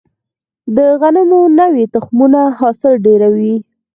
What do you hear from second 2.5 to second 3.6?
حاصل ډیروي.